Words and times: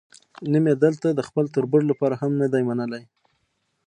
نیم 0.51 0.65
یې 0.71 0.75
دلته 0.83 1.07
د 1.13 1.19
خپل 1.27 1.45
تربور 1.55 1.81
لپاره 1.91 2.15
هم 2.21 2.31
نه 2.41 2.47
دی 2.53 2.63
منلی. 2.69 3.03